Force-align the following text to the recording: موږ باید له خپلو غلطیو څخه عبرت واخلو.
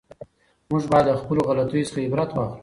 موږ 0.69 0.83
باید 0.91 1.05
له 1.09 1.15
خپلو 1.21 1.41
غلطیو 1.49 1.87
څخه 1.89 1.99
عبرت 2.07 2.29
واخلو. 2.33 2.59